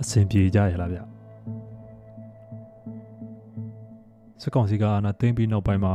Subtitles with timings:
[0.00, 0.98] အဆင်ပြေကြရလားဗျ
[4.42, 5.94] စကောင်စီကအာနာသိမ့်ပြီးနောက်ပိုင်းမှာ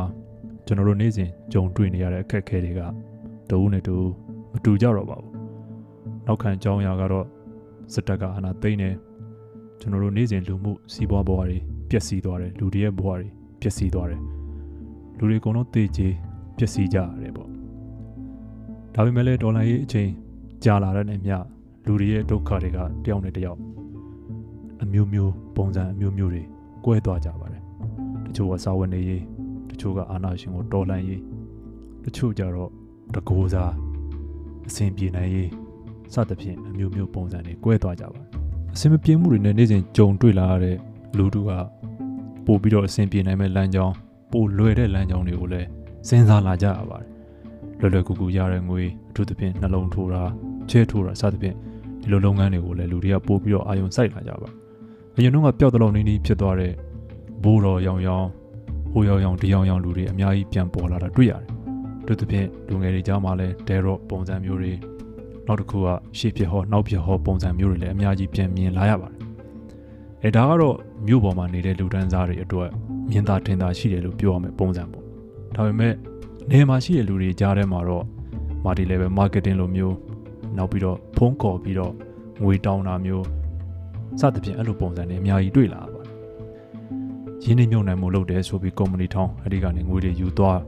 [0.65, 2.81] ကျွန်တော်တို့နေ့စဉ်ကြုံတွေ့နေရတဲ့အခက်အခဲတွေက
[3.49, 3.95] တဦးနဲ့တူ
[4.51, 5.31] မတူကြတော့ပါဘူး
[6.25, 7.25] နောက်ခံအကြောင်းအရာကတော့
[7.93, 8.89] စစ်တပ်ကအာနာသိမ့်နေ
[9.79, 11.57] ကျွန်တော်တို့နေ့စဉ်လူမှုစီးပွားဘဝတွေ
[11.89, 13.27] ပျက်စီးသွားတယ်လူတွေရဲ့ဘဝတွေ
[13.61, 14.21] ပျက်စီးသွားတယ်
[15.17, 16.07] လူတွေအကုန်လုံးတေချေ
[16.57, 17.49] ပျက်စီးကြရတယ်ပေါ့
[18.95, 20.09] ဒါပေမဲ့လည်းဒေါ်လာရေးအချိန်
[20.63, 21.33] ကြာလာတဲ့နေ့မြ
[21.85, 23.59] လူတွေရဲ့ဒုက္ခတွေကတယောက်နဲ့တယောက်
[24.83, 26.43] အမျိုးမျိုးပုံစံအမျိုးမျိုးတွေ
[26.85, 27.61] ကွဲသွားကြပါတယ်
[28.25, 29.23] တချို့ကစာဝန်နေရေး
[29.69, 31.21] တချို့ကအာနာရှင်ကိုတော်လှန်ရေး
[32.05, 32.69] တချို့ကြတော့
[33.15, 33.71] တကိုးစား
[34.67, 35.49] အစဉ်ပြေနိုင်ရေး
[36.13, 38.25] စသဖြင့်အမျိုးမျိုးပုံစံတွေကွဲသွားကြပါတယ်
[38.73, 40.77] အစဉ်မပြေမှုတွေနဲ့နေ့စဉ်ကြုံတွေ့လာရတဲ့
[41.17, 41.51] လူတို့က
[42.45, 43.95] ပို့ပြီးတော့အစဉ်ပြေနိုင်မဲ့လမ်းကြောင်း
[44.31, 45.67] ပိုလွယ်တဲ့လမ်းကြောင်းတွေကိုလည်း
[46.07, 47.09] စဉ်းစားလာကြရပါတယ်
[47.79, 50.23] လွယ်လွယ်ကူကူရတဲ့ငွေအထူးသဖြင့်နှလုံးထိုးတာ
[50.69, 51.55] ချဲထိုးတာစသဖြင့်
[52.01, 54.49] ဒီလိုလုပ်ငန်းတွေကိုလည်းလူတွေကပို့ပြီးတော့အာရုံစိုက်လာကြပါ
[55.17, 56.73] အရင်တော့ကပျောက်တလုံးနေနေဖြစ်သွားတဲ့
[57.43, 58.27] ဘိုးတော်ရောင်ရောင်
[58.91, 61.43] ဟိုရောင်ရောင်ဒီရောင်ရောင်လူတွေအများကြီးပြန်ပေါ်လာတာတွေ့ရတယ်
[62.07, 64.71] တို့သဖြင့်လူငယ်တွေကြားမှာလည်းဒဲရော့ပုံစံမျိုးတွေ
[65.47, 69.17] နောက်တစ်ခုကရှေ့ဖြစ်ဟောနောက်ဖြစ်ဟောပုံစံမျိုးတွေလည်းအများကြီးပြန်မြင်လာရပါတယ်
[70.23, 72.69] အဲဒါကတော့မြို့ပေါ်မှာနေတဲ့လူတန်းစားတွေအတွက်
[73.09, 75.03] မြင်သာထင်သာရှိတယ်လို့ပြောရမယ်ပုံစံပေါ့
[75.55, 75.93] ဒါပေမဲ့
[76.49, 78.05] နေမှာရှိတဲ့လူတွေကြားထဲမှာတော့
[78.65, 79.95] multi level marketing လိုမျိုး
[80.57, 81.93] နောက်ပြီးတော့ဖုန်းခေါ်ပြီးတော့
[82.43, 83.25] ငွေတောင်းတာမျိုး
[84.19, 86.09] စသဖြင့်အဲ့လိုပုံစံတွေအများကြီးတွေ့လာပါတယ်။
[87.43, 90.59] ရင်းနှီးမြှုပ်နှံမှုလုပ်တယ်ဆိုပြီးကုမ္ပဏီထောင်းအဲ့ဒီကနေငွေတွေယူသွား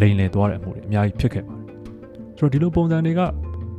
[0.00, 1.66] လိမ်လည်သွားတဲ့အမှုတွေအများကြီးဖြစ်ခဲ့ပါတယ်။
[2.38, 3.20] ဆိုတော့ဒီလိုပုံစံတွေက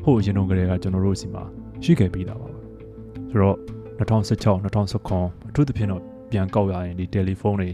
[0.03, 1.43] ဟိုအရင်တုန်းကတည်းကကျွန်တော်တို့စီမှာ
[1.83, 2.59] ရှိခဲ့ပြီးသားပါပဲ။
[3.29, 3.57] ဆိုတော့
[3.99, 6.01] 2016 2019အထူးသဖြင့်တော့
[6.31, 7.69] ပြန်ကောက်ရရင်ဒီတယ်လီဖုန်းတွေ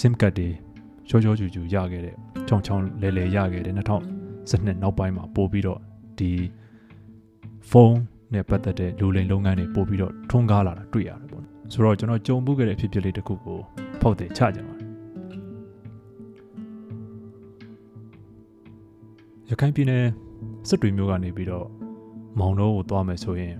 [0.00, 0.48] SIM card တွေ
[1.08, 2.14] ချောချောချူချူရခဲ့တဲ့
[2.48, 5.80] ချောင်းချောင်းလဲလဲရခဲ့တဲ့2012နောက်ပိုင်းမှာပို့ပြီးတော့
[6.18, 6.32] ဒီ
[7.70, 7.98] ဖုန်း
[8.32, 13.58] နဲ့ပတ်သက်တဲ့လူလိမ်လုပ်ငန်းတွေပို့ပြီးတော့ထွန်းကားလာတာတွေ့ရတယ်ပေါ့။ဆိုတော့ကျွန်တော်ကြုံမှုခဲ့တဲ့အဖြစ်အပျက်လေးတစ်ခုကို
[14.00, 14.88] ဖောက်တယ်ချကြပါတယ်။
[19.48, 20.04] ရခိုင်ပြည်နယ်
[20.68, 21.66] စစ်တွေမျိုးကနေပြီးတော့
[22.38, 23.54] မောင်တော်ကိုသွားမယ်ဆိုရင်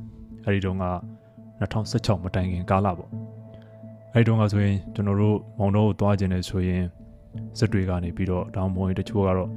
[0.44, 0.86] အဲဒီတုန်းက
[1.60, 3.10] 2016မတိုင်ခင်ကာလပေါ့။
[4.14, 6.82] အဲဒီတုန်းကဆိုရင်ကျွန်တော်တို့မောင်တော်ကိုသွားခြင်းနဲ့ဆိုရင်
[7.58, 9.50] စစ်တွေကနေပြီးတော့တောင်ပေါ်ရင်တချို့ကတော့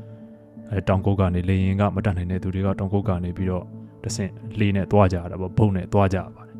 [0.71, 3.65] အဲတောင်ကုတ်ကနေလေရင်ကမတက်နိုင်တဲ့သူတွေကတောင်ကုတ်ကနေပြီးတော့
[4.03, 6.55] တဆင့်လေးနဲ့သွားကြတာပေါ့ဘုံနဲ့သွားကြပါတယ်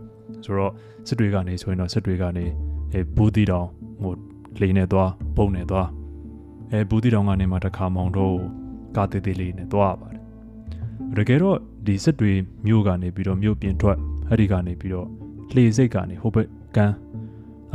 [0.45, 0.71] ဆိုတော့
[1.07, 2.45] စစ်တွေကနေဆိုရင်တော့စစ်တွေကနေ
[2.93, 3.67] အဲဘူးတီတောင်
[4.01, 4.13] ဟို
[4.61, 5.87] လေးနဲ့သွားဘုံနဲ့သွား
[6.71, 8.35] အဲဘူးတီတောင်ကနေမှတစ်ခါမောင်တော့
[8.95, 10.21] ကားသေးသေးလေးနဲ့သွားပါတယ်
[11.17, 11.57] တကယ်တော့
[11.87, 12.31] ဒီစစ်တွေ
[12.65, 13.97] မြို့ကနေပြီးတော့မြို့ပြင်ထွက်
[14.29, 15.07] အဲ့ဒီကနေပြီးတော့
[15.55, 16.95] လေစိတ်ကနေဟိုဘက်ကန်း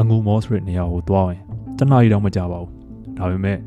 [0.01, 1.43] အငူမောဆိုတဲ့နေရာကိုသွားရင်
[1.79, 2.73] တနားရီတော့မကြပါဘူး
[3.19, 3.59] ဒါပေမဲ့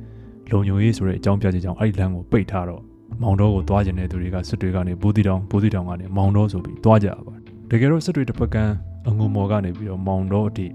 [0.51, 2.81] လုံညိုရေးဆိုတဲ့အကြောင်းပြချက်ကြောင့်အဲ့ဒီလမ်းကိုပိတ်ထားတော့
[3.21, 8.71] မောင်တော်ကိုသွားကျင်တဲ့သူတွေကစစ်တွေကနေဘူးတီတောင်ဘူးတီတောင်ကနေမောင်တော်ဆိုပြီးသွားကြရပါတယ်တကယ်တော့စစ်တွေတစ်ဖက်ကန်
[9.07, 10.65] အငူမော်ကနေပြီးတော့မောင်တော်အထိ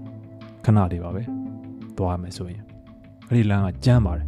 [0.65, 1.23] ခဏလေးပါပဲ
[1.97, 2.61] သွားမယ်ဆိုရင်
[3.27, 4.25] အဲ့ဒီလမ်းကကျမ်းပါတယ်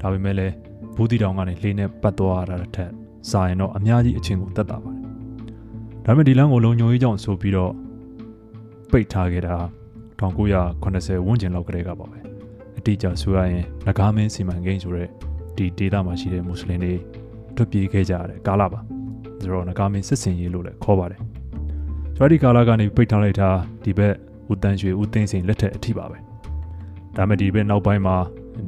[0.00, 0.54] ဒါပေမဲ့လည်း
[0.94, 2.90] ဘူးတီတောင်ကနေလေးနဲ့ပတ်သွားရတာတစ်ထက်
[3.30, 5.02] စာရင်တော့အများကြီးအချင်းကိုတက်တာပါတယ်
[6.04, 7.72] ဒါပေမဲ့ဒီလမ်းကိုလုံညိုရေးကြောင့်ဆိုပြီးတော့
[8.90, 9.56] ပိတ်ထားခဲ့တာ
[10.20, 12.18] 1980ဝန်းကျင်လောက်ကလေးကပါပဲ
[12.78, 15.08] အတိအကျဆိုရရင်ငကားမင်းစီမံကိန်းဆိုတဲ့
[15.56, 16.94] ဒီဒေသမှာရှိတဲ့မွတ်စလင်တွေ
[17.56, 18.80] ထွက်ပြေးခဲ့ကြရတဲ့ကာလပါ
[19.40, 21.20] ဆိုတော့ငကားမင်းစစ်စင်ရေးလို့လည်းခေါ်ပါတယ်
[22.16, 23.50] ဆိုတော့ဒီကာလကနေပိတ်ထားလိုက်တာ
[23.84, 24.14] ဒီဘက်
[24.50, 26.18] ဦးတန်းရွှေဦးသိန်းစိန်လက်ထက်အထိပါပဲ
[27.16, 28.16] ဒါမဲ့ဒီဘက်နောက်ပိုင်းမှာ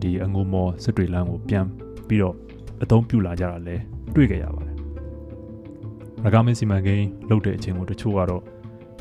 [0.02, 1.66] ဒီအငုံမော်စစ်တွေလမ်းကိုပြန်
[2.08, 2.36] ပြီးတော့
[2.82, 3.76] အသုံးပြုလာကြတာလဲ
[4.14, 4.76] တွေ့ကြရပါတယ်
[6.24, 8.42] ငကားမင်းစီမံကိန်းလုပ်တဲ့အချိန်ကိုတချို့ကတော့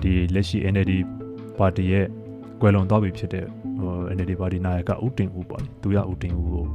[0.02, 0.92] ဒီလက်ရှိ NLD
[1.58, 2.06] ပါတီရဲ့
[2.62, 3.46] ကွယ်လွန်သွားပြီဖြစ်တဲ့
[3.80, 6.66] ဟို NLD ပါတီနာယကဦးတင်ဦးပေါ့လေသူရဦးတင်ဦးကို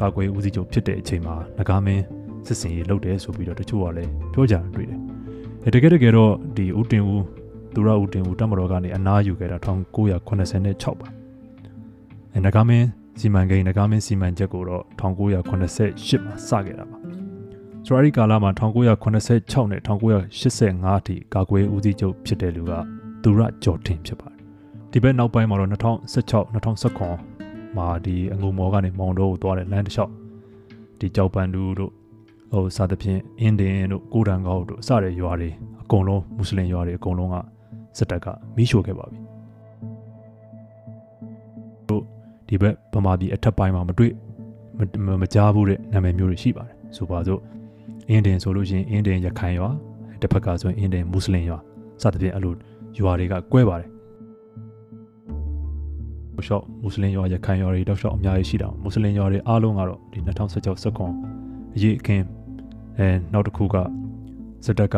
[0.00, 2.04] ကာကွယ်ဦးစီးချုပ်ဖြစ်တဲ့အချိန်မှာငကားမင်း
[2.46, 4.98] စစ်စင်ရေးလုပ်တယ်ဆိုပြီးတော့တချို့ကလည်းပြောကြတာတွေ့တယ်။
[5.64, 7.24] အဲတကယ်တကယ်တော့ဒီဦးတင်ဦး
[7.74, 11.08] သူရဦးတင်ဦးတမတော်ကနေအနားယူခဲ့တာ1986ပါ။
[12.34, 12.86] အဲငကားမင်း
[13.20, 16.98] စီမံကိန်းငကားမင်းစီမံချက်ကိုတော့1988မှာစခဲ့တာပါ။
[17.86, 22.72] ဆိုတော့ဒီကာလမှာ1986နဲ့1985အထိကာကွယ်ဦးစီးချုပ်ဖြစ်တဲ့လူက
[23.22, 24.40] သူရကျော်တင်ဖြစ်ပါတယ်။
[24.92, 30.12] ဒီဘက်နောက်ပိုင်းမှာတော့2016 2019မှာဒီအငုံမော်ကနေမောင်တော်ကိုသွားတဲ့လမ်းတစ်လျှောက်
[30.98, 31.92] ဒီကြောက်ပန်တူတို့
[32.54, 35.50] ဟိုစသဖြင့်အင်းဒင်တို့ကိုတန်ကောက်တို့စတဲ့ရွာတွေ
[35.82, 37.36] အကုန်လုံးမွတ်စလင်ရွာတွေအကုန်လုံးက
[37.98, 39.18] စစ်တပ်ကမီးရှို့ခဲ့ပါပြီ
[41.88, 42.02] တို့
[42.48, 44.12] ဒီဘက်ဗမာပြည်အထက်ပိုင်းမှာမတွေ့
[45.22, 47.40] မကြားဘူးတဲ့နာမည်မျိုးတွေရှိပါတယ်ဆိုပါစို့
[48.08, 49.70] အင်းဒင်ဆိုလို့ရှိရင်အင်းဒင်ရခိုင်ရွာ
[50.20, 51.58] တစ်ဖက်ကဆိုရင်အင်းဒင်မွတ်စလင်ရွာ
[52.02, 52.54] စသဖြင့်အဲ့လို
[52.98, 53.88] ရွာတွေကကွဲပါတယ်
[56.46, 62.24] ရှော့မွတ်စလင်ရွာရခိုင်ရွာတွေတောက်လျှောက်အများကြီးရှိတာမွတ်စလင်ရွာတွေအားလုံးကတော့ဒီ2016 19အရေးအခင်း
[62.98, 63.76] အဲနောက်တစ်ခုက
[64.64, 64.96] စစ်တပ်က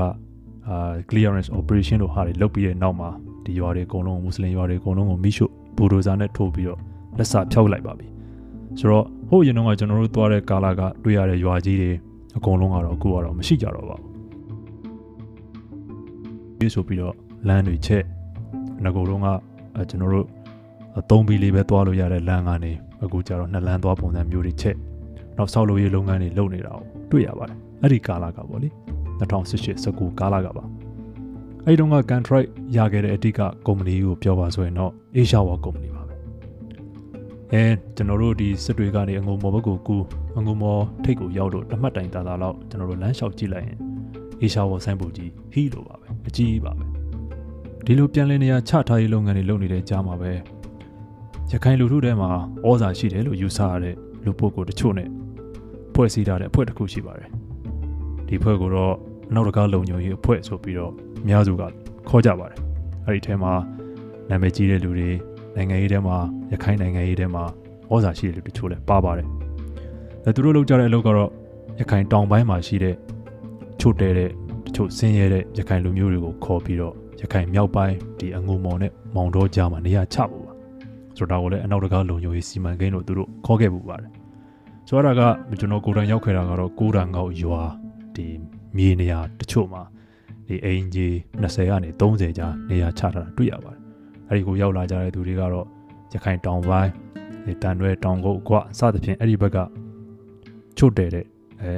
[0.69, 3.09] အာ clearance operation တို့ဟာတွေလုပ်ပြီးတဲ့နောက်မှာ
[3.45, 5.47] ဒီရွာတွေအကုန်လုံးမွတ်စလင်ရွာတွေအကုန်လုံးကိုမိရှု
[5.77, 6.81] ဘူဒိုဇာနဲ့ထိုးပြီးတော့
[7.19, 8.07] လက်စာဖြောက်လိုက်ပါပြီ
[8.79, 11.91] ဆိုတော့ဟိုရင်တော့ကကျွန်တော်တို့သွားတဲ့ကာလာကတွေ့ရတဲ့ရွာကြီးတွေ
[12.37, 14.17] အကုန်လုံးကတော့အခုကတော့မရှိကြတော့ပါဘူး
[16.59, 17.15] ဒီဆိုပြီးတော့
[17.49, 18.03] လမ်းတွေချက်
[18.85, 19.27] ငကိုတော့က
[19.91, 20.27] ကျွန်တော်တို့
[21.11, 22.73] သုံးပြီးလေးပဲသွားလို့ရတဲ့လမ်းကနေ
[23.05, 24.77] အခုကျတော့နှစ်လမ်းသွားပုံစံမျိုးတွေချက်
[25.37, 28.69] နောက်ဆောက်လုပ်ရေးလုပ်ငန်းတွေလုပ်နေတာကိုတွေ့ရပါတယ် အဲ့ဒီကာလာကပေါ့လေ
[29.20, 30.64] 2018 19ကာလာကပါ
[31.64, 36.14] အဲ့ဒီတော့က contract ရခဲ့တဲ့အတိကကုမ္ပဏီကိုပြောပါဆိုရင်တော့ Asia War ကုမ္ပဏီပါပဲ
[37.52, 37.64] အဲ
[37.96, 39.96] ကျွန်တော်တို့ဒီစစ်တွေကနေအငုံမော်ဘက်ကိုကူ
[40.38, 43.78] အငုံမော်ထိတ်ကိုရောက်လို့တမှတ်တိုင်တာတာလောက်ကျွန်တော်တို့လမ်းလျှောက်ကြည့်လိုက်ရင်
[44.43, 46.84] Asia War ဆိုင်းပုတ်ကြီးဟီလိုပါပဲအကြီးပါပဲ
[47.84, 50.32] ဒီလိုပြန်လည်နေရာချထားရေးလုပ်ငန်းတွေလုပ်နေတဲ့ကြားမှာပဲ
[51.50, 52.31] ရခိုင်လူထုထဲမှာ
[52.67, 53.94] ဩဇာရှိတယ်လို့ယူဆရတဲ့
[54.25, 55.08] လူပုဂ္ဂိုလ်တချို့နဲ့
[55.94, 57.28] ဖွဲ့စည်းထားတဲ့အဖွဲ့တစ်ခုရှိပါတယ်
[58.28, 58.94] ဒီဖွဲ့ကိုတော့
[59.34, 60.93] နောက်တကားလုံခြုံရေးအဖွဲ့ဆိုပြီးတော့
[61.23, 61.62] အများစုက
[62.08, 62.58] ခေါ်ကြပါတယ်
[63.05, 63.52] အဲ့ဒီထဲမှာ
[64.28, 65.11] နာမည်ကြီးတဲ့လူတွေ
[65.56, 66.17] နိုင်ငံရေးထဲမှာ
[66.52, 67.44] ရခိုင်နိုင်ငံရေးထဲမှာ
[67.93, 69.28] ဩဇာရှိတဲ့လူတချို့လည်းပါပါတယ်
[70.25, 71.31] အဲသူတို့လုပ်ကြတဲ့အလုပ်ကတော့
[71.81, 72.94] ရခိုင်တောင်ပိုင်းမှာရှိတဲ့
[73.81, 74.31] ချို့တဲတဲ့
[74.67, 80.52] တချို့ဆင်းရဲတဲ့ရခိုင်လူမျိုးတွေကိုခေါ်ပြီးတော့ရခိုင်မြောက်ပိုင်းဒီအငုံမော်နဲ့မောင်တော်ကြားမှာနေရာချဖို့ပါ
[81.17, 84.11] ဆိုတော့ဒါကိုလည်းအနောက်တကားလုံခြုံရေးစီမံကိန်းတို့သူတို့ခေါ်ခဲ့ပူပါတယ်
[84.88, 87.62] ဆိုတော့ဒါကကျွန်တော်ကိုယ်တိုင်ရောက်ခဲ့တာကတော့ကိုးတန်ကောက်ရွာ
[88.17, 88.27] ဒီ
[88.77, 89.83] မြေနေရာတချို့မှာ
[90.47, 91.09] ဒီအင်ဂျီ
[91.43, 93.81] 20ကနေ30ကြာနေရာချထားတာတွေ့ရပါတယ်
[94.29, 95.67] အဲဒီကိုရောက်လာကြတဲ့သူတွေကတော့
[96.13, 96.91] ရခိုင်တောင်ပိုင်း
[97.45, 99.59] ဒီတန်ရွဲတောင်ကုတ်ကွာစသဖြင့်အဲ့ဒီဘက်က
[100.77, 101.25] ချို့တဲ့တဲ့
[101.63, 101.73] အဲ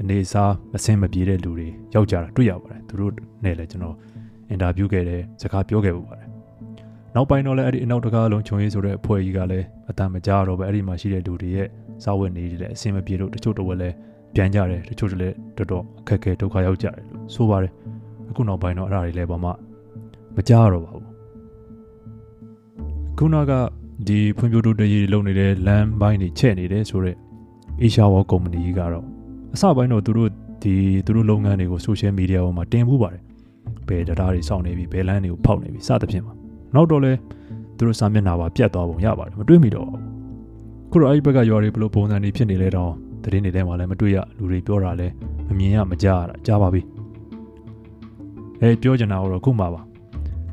[0.00, 3.12] အနေစားမစင်မပြေတဲ့လူတွေရောက်ကြတာတွေ့ရပါတယ်သူတို့
[3.44, 3.96] နဲ့လည်းကျွန်တော်
[4.48, 6.28] အင်တာဗျူးခဲ့တယ်စကားပြောခဲ့ပူပါတယ်
[7.14, 11.68] နောက်ပိုင်းတော့လည်းအဲ့ဒီအနောက်တကားလုံးခြုံရေးဆိုတဲ့အဖွဲ့ကြီးကလည်းအတန်မကြတော့ပဲအဲ့ဒီမှာရှိတဲ့လူတွေရဲ့
[12.04, 13.96] စာဝတ်နေတယ်အစင်မပြေလို့တချို့တော့လည်း
[14.34, 17.72] ပြန်ကြတယ်တချို့လည်းတော်တော်အခက်အခဲဒုက္ခရောက်ကြတယ်လို့ဆိုပါတယ်
[18.30, 19.50] အခုနောက်ပိုင်းတော့အဲ့ဒါတွေလည်းဘာမှ
[20.36, 21.06] မကြားတော့ပါဘူး
[23.18, 23.52] ခုနက
[24.08, 27.16] ဒီဖွံ့ဖြိုးတိုးတက်ရေးလုပ်နေတဲ့လမ်းပိုင်းတွေချက်နေတယ်ဆိုတော့
[27.82, 29.06] Asia War ကုမ္ပဏီကတော့
[29.54, 30.30] အစပိုင်းတော့သူတို့
[30.62, 30.74] ဒီ
[31.06, 33.22] သူတို့လုပ်ငန်းတွေကို social media ပေါ်မှာတင်မှုပါတယ်
[33.88, 36.32] ဘယ်တရားတွေစောင့်နေပြီဘယ်လမ်းတွေကိုဖောက်နေပြီစသဖြင့်ပါ
[36.74, 37.12] နောက်တော့လဲ
[37.76, 40.00] သူတို့စာမျက်နှာပါပြတ်သွားပုံရပါတယ်မတွေးမိတော့ဘူး
[40.90, 42.92] ခုတော့အဲ့ဒီဘက်ကရွာတွေဘလို့ပုံစံတွေဖြစ်နေလဲတော့
[43.22, 45.14] သတင်းတွေထဲမှာလည်းမတွေ့ရလူတွေပြောတာလည်း
[45.48, 46.82] မမြင်ရမကြားရတာကြားပါပြီ
[48.60, 49.80] အဲပြောချင်တာတော့ခုမှပါ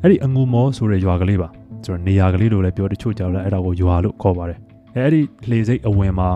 [0.02, 1.48] အဲ့ဒီအငူမောဆိုတဲ့ရွာကလေးပါ
[1.84, 4.58] ဆိုတော့နေရာကလေးလို့လည်းပြောတချို့ကြောက်လဲအဲ့ဒါကိုရွာလို့ခေါ်ပါတယ်
[4.94, 5.20] အဲအဲ့ဒီ
[5.50, 6.28] လေစိတ်အဝင်မှာ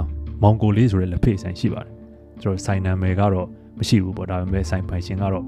[0.43, 1.93] မောင်ကိုလေးဆိုတဲ့လက်ဖေးဆိုင်ရှိပါတယ်
[2.43, 3.47] ဆိုတော့ဆိုင်နာမည်ကတော့
[3.79, 5.45] မရှိဘူးပေါ့ဒါပေမဲ့ဆိုင်ပိုင်ရှင်ကတော့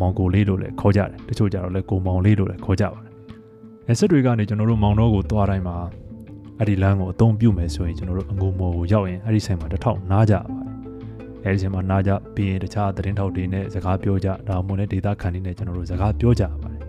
[0.00, 3.12] မောင်ကိုလေးလို့လည်းခေါ်ကြတယ်တချို့ကြတော့လည်းကိုမောင်လေးလို့လည်းခေါ်ကြပါတယ်
[3.88, 5.76] အဲစစ်တွေကနေကျွန်တော်တို့မောင်တော်ကိုသွားတိုင်းမှာ
[6.58, 10.62] အဲ့ဒီလမ်းကိုအသုံးပြုမယ်ဆိုရင်ကျွန်တော်တို့အငုံမော်ကိုရောက်ရင်အဲ့ဒီဆိုင်မှာတစ်ထောက်နားကြပါ
[11.44, 16.82] တယ်အဲ့ဒီဆိုင်မှာနားကြပြီးရင်တခြားသတင်းထောက်တွေနဲ့စကားပြောကြဒါမှမဟုတ်လည်းဒေတာခန်တွေနဲ့ကျွန်တော်တို့စကားပြောကြပါတယ်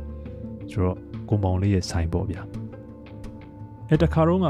[0.71, 0.97] ဆိုတော့
[1.29, 2.41] ကိုမောင်လေးရဲ့ဆိုင်ပေါ့ဗျာ
[3.87, 4.47] အဲ့တခါတော့က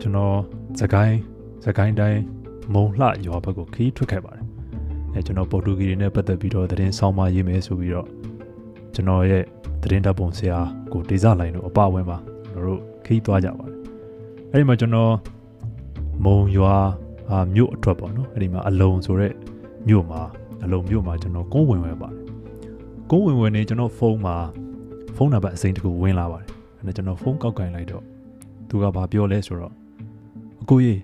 [0.00, 0.36] ကျွန်တော်
[0.80, 1.18] စကိုင်း
[1.64, 2.20] စကိုင်းတိုင်း
[2.74, 4.44] မုံလှရွာဘက်ကိုခီးထွက်ခဲ့ပါတယ်
[5.14, 8.06] အဲကျွန်တော်ပေါ်တူဂီတွေနဲ့ပတ်သက်ပြီးတော့သတင်းဆောင်မရေးမယ်ဆိုပြီးတော့
[8.94, 9.44] ကျွန်တော်ရဲ့
[9.82, 10.58] သတင်းတပ်ပုံဆရာ
[10.92, 12.18] ကိုဒေဇလိုင်းတို့အပအဝင်ပါ
[12.52, 13.69] ကျွန်တော်တို့ခီးသွားကြပါတယ်
[14.52, 15.14] အဲ့ဒီမှာကျွန်တော်
[16.24, 16.76] မုံရွာ
[17.30, 19.32] အာမြို့အထွက်ပေါ့နော်အဲ့ဒီမှာအလုံဆိုတဲ့
[19.88, 20.20] မြို့မှာ
[20.64, 22.20] အလုံမြို့မှာကျွန်တော်ကုန်းဝင်ဝဲပါတယ်
[23.10, 24.36] ကုန်းဝင်ဝဲနေကျွန်တော်ဖုန်းမှာ
[25.16, 26.48] ဖုန်းနံပါတ်အစိမ်းတစ်ခုဝင်လာပါတယ်
[26.78, 28.04] အဲ့ဒါကျွန်တော်ဖုန်းကောက်ကင်လိုက်တော့
[28.68, 29.72] သူကဘာပြောလဲဆိုတော့
[30.62, 31.00] အကိုကြီး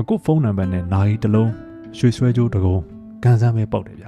[0.00, 1.50] အခုဖုန်းနံပါတ်နဲ့နိုင်တလုံး
[1.98, 2.76] ရွှေဆွဲကြိုးတကုံ
[3.24, 4.06] ကန်ဆန်းပဲပေါက်တယ်ဗျ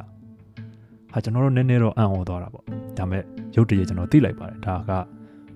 [1.12, 2.64] ဟာကျွန်တော်တို့နည်းနည်းတော့အံ့ဩသွားတာပေါ့
[2.98, 3.22] ဒါပေမဲ့
[3.54, 4.92] ရုတ်တရက်ကျွန်တော်သိလိုက်ပါတယ်ဒါက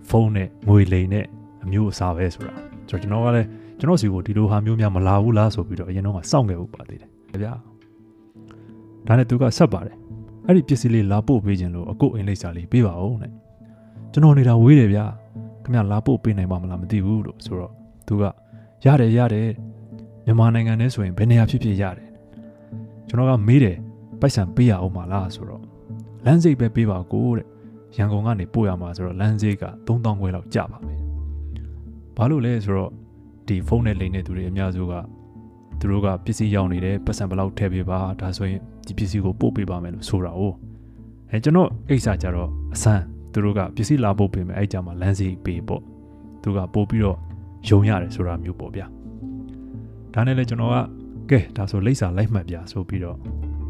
[0.09, 1.27] ဖုန်းနဲ့ငွေလိမ်နဲ့
[1.63, 7.11] အမျိုးအစားပဲဆိုတာ ဆိုတော့ကျွန်တော်ကလည်းကျွန်တော်စီကိုဒီလိုဟာမျိုးများမလာဘူးလားဆိုပြီးတော့အရင်တော့စောင့်ခဲ့ဖို့ပါသေးတယ်
[7.43, 7.53] ဗျာ
[9.07, 9.97] ဒါနဲ့သူကဆက်ပါတယ်
[10.47, 13.33] အဲ့ဒီပစ္စည်းလေးလာပို့ပေးခြင်းလို့အခုအိမ်လိပ်စာလေးပေးပါဦးတဲ့
[14.13, 15.07] ကျွန်တော်နေတာဝေးတယ်ဗျာ
[15.63, 17.73] ခင်ဗျလာပို့ပေးနိုင်ပါမလားမသိဘူးလို့ဆိုတော့
[18.07, 18.23] သူက
[18.85, 19.51] ရတယ်ရတယ်
[20.25, 22.09] မြန်မာနိုင်ငံထဲဆိုရင်ဘယ်နေရာဖြစ်ဖြစ်ရတယ်
[23.09, 23.77] ကျွန်တော်ကမေးတယ်
[24.21, 25.63] ပိုက်ဆံပေးရအောင်မလားဆိုတော့
[26.25, 27.47] လမ်းစိတ်ပဲပေးပါကိုတဲ့
[27.97, 31.00] ရန်ကုန်ကနေပို့ရမှာဆိုတော့လမ်းစိတ်က3000ခွဲလောက်ကျပါမယ်
[32.21, 32.91] ဘာလို့လဲဆိုတော့
[33.49, 34.95] ဒီဖုန်းနဲ့လိမ်နေသူတွေအများစုက
[35.81, 40.43] သူတို့ကပစ္စည်းရောက်နေတယ်ပတ်စံဘလောက်ထည့်ပေးပါဒါဆိုရင်ဒီပစ္စည်းကိုပို့ပေးပါမယ်လို့ဆိုတာ哦
[41.31, 45.83] အဲကျွန်တော်အိတ်စာကြတော့အဆန်းသူတို့ကပစ္စည်းလာပို့ပေးမယ်အဲ့ကြမှာလမ်းစီပေးပေါ့
[46.43, 47.19] သူကပို့ပြီးတော့
[47.69, 48.87] ယုံရတယ်ဆိုတာမျိုးပေါ့ဗျာ
[50.15, 50.77] ဒါနဲ့လည်းကျွန်တော်က
[51.31, 53.17] ကဲဒါဆိုလိပ်စာလိုက်မှတ်ပြဆိုပြီးတော့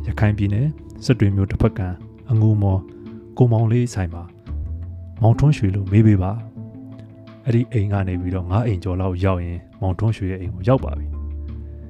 [0.06, 0.66] ရခိုင်ပြည်နယ်
[1.04, 1.94] စစ်တွေမျိုးတစ်ဖက်ကန်
[2.30, 2.80] အငူမော်
[3.38, 4.22] ကိုမောင်လေးဆိုင်မှာ
[5.22, 6.32] မောင်ထွန်းရွှေလို့မေးပေးပါ
[7.46, 11.06] အဲ့ဒီအိမ်ကနေပြီးတော့ငါးအိမ်ကျော်လောက်ရောက်ရင်မောင်ထွန်းရွှေရဲ့အိမ်ကိုရောက်ပါပြီ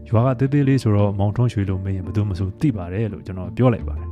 [0.09, 4.09] ရွာကတေးသေးလေးဆိုတော့မောင်ထွန်းရွှေလို့မေးရင်ဘယ်သူမှမဆိုသိပါတယ်လို့ကျွန်တော်ပြောလိုက်ပါတယ်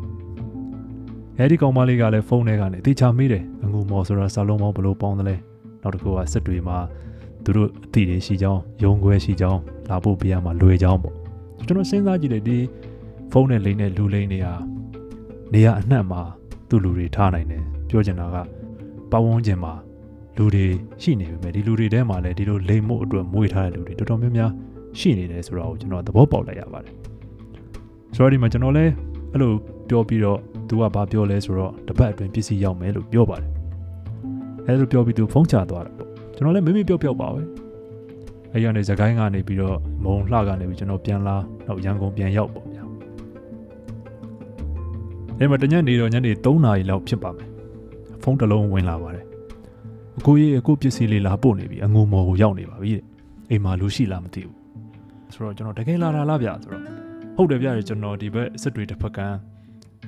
[1.38, 5.36] အဲဒီကောင်မလေးကလည်းဖုန်းထဲကနေတေချာမေးတယ်အငူမော်ဆိုတာစာလုံးပေါင်းဘယ်လိုပေါင်းသလဲ
[5.82, 6.78] နောက်တစ်ခုကစစ်တွေမှာ
[7.44, 11.14] သူတို့အတိတွေရှိကြောင်းယုံခွဲရှိကြောင်းလာဖို့ပြရမှာလွယ်ကြောင်းပေါ့
[11.66, 12.58] ကျွန်တော်စဉ်းစားကြည့်တယ်ဒီ
[13.32, 14.46] ဖုန်းနဲ့လိမ့်နဲ့လူလိမ့်နေရ
[15.52, 16.22] နေရအနှံ့မှာ
[16.68, 18.36] သူ့လူတွေထားနိုင်တယ်ပြောချင်တာက
[19.10, 19.72] ပတ်ဝန်းကျင်မှာ
[20.38, 20.66] လူတွေ
[21.02, 24.50] ရှိနေပြီမဲ့ဒီလူတွေထဲမှာလည်းဒီလိုလိမ့်မှုအတွက်မွေးထားတဲ့လူတွေတော်တော်များများ
[24.98, 26.94] ရှိနေတယ်ဆိုတော့ကျွန်တော်သဘောပေါက်လိုက်ရပါတယ်
[28.14, 28.92] ဆိုတော့ဒီမှာကျွန်တော်လည်း
[29.32, 29.52] အဲ့လို
[29.88, 33.50] ပြောပြီးတော့သူကဘာပြောလဲဆိုတော့တပတ်အတွင်းပစ္စည်းရောက်မယ်လို့ပြောပါတယ်
[34.66, 37.42] အဲ့လိုပြောပြီးသူဖုန်းချသွားတာပေါ့ကျွန်တော်လည်းမိမိပြောပြောပါပဲ
[38.52, 42.82] အဲ့ရနေစကိုင်းကနေပြီးတော့မုံလှကနေပြီးကျွန်တော်ပြန်လာတော့ရန်ကုန်ပြန်ရောက်ပေါ့ဗျာ
[45.38, 47.48] အဲ့မှာတညနေတော့ညနေ3နာရီလောက်ဖြစ်ပါမယ်
[48.22, 49.27] ဖုန်းတစ်လုံးဝင်လာပါတယ်
[50.18, 53.04] အကိုကြီးအကိုပစ္စည်းလေးလာပို့နေပြီအငုံမော်ကိုရောက်နေပါပြီတဲ့
[53.50, 54.56] အိမ်မှာလူရှိလားမသိဘူး
[55.32, 56.82] ဆိုတော့ကျွန်တော်တကယ်လာတာလားဗျာဆိုတော့
[57.36, 59.36] ဟုတ်တယ်ဗျာကျွန်တော်ဒီဘက်စစ်တွေတစ်ဖက်ကန်း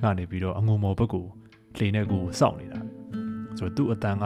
[0.02, 1.24] ကနေပြီးတော့အငုံမော်ဘက်ကို
[1.76, 2.80] လှေနဲ့ကိုစောင့်နေတာ
[3.58, 4.24] ဆိုတော့သူ့အတန်က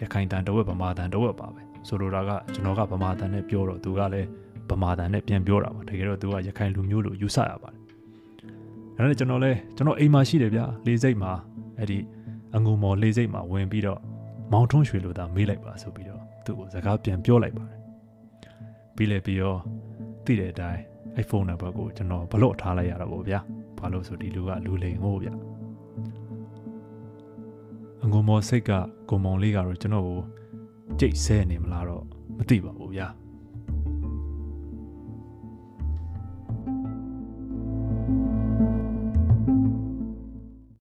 [0.00, 4.28] ရခိုင်တန်တဝက်ဗမာတန်တဝက်ပါပဲဆိုလိုတာကကျွန်တော်ကဗမာတန်နဲ့ပြောတော့သူကလည်း
[4.70, 7.80] ဗမာတန်နဲ့ပြန်ပြောတာပါတကယ်တော့သူကရခိုင်လူမျိုးလို့ယူဆရပါတယ်
[8.96, 11.32] အဲ့ဒါကျွန်တော်လဲကျွန်တော်အိမ်မှာရှိတယ်ဗျာလေးစိတ်မှာ
[11.78, 11.98] အဲ့ဒီ
[12.56, 14.00] အငုံမော်လေးစိတ်မှာဝင်ပြီးတော့
[14.52, 17.80] မောင်ထွန်းရွှေလိုသာမေးလိုက်ပါဆိုပြီးတော့သူ့ကိုစကားပြန်ပြောလိုက်ပါတယ်
[18.96, 19.58] ပြီးလေပြီးတော့
[20.24, 20.80] သိတဲ့အတိုင်း
[21.22, 23.40] iPhone နံပါတ်ကိုကျွန်တော်ဘလော့ထားလိုက်ရတာပေါ့ဗျာ
[23.78, 25.28] ဘာလို့ဆိုဒီလူကလူလိန်ဟိုးဗျ
[28.04, 28.70] အငုံမော်စိတ်က
[29.08, 30.20] ကိုမောင်လေးကတော့ကျွန်တော်ကို
[31.00, 32.04] ကြိတ်ဆဲနေမလားတော့
[32.38, 33.06] မသိပါဘူးဗျာ